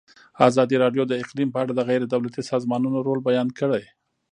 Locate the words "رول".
3.07-3.19